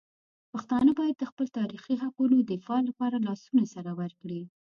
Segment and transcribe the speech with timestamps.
[0.53, 4.41] پښتانه باید د خپل تاریخي حقونو دفاع لپاره لاسونه سره ورکړي.